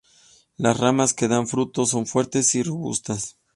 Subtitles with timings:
[0.57, 3.37] Las ramas que dan fruto son fuertes y robustas.